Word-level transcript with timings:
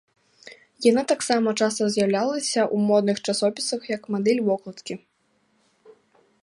Яна 0.91 1.01
таксама 1.11 1.49
часта 1.65 1.89
з'яўлялася 1.97 2.61
ў 2.63 2.75
модных 2.89 3.17
часопісах 3.31 3.81
як 3.95 4.03
мадэль 4.15 4.43
вокладкі. 4.51 4.93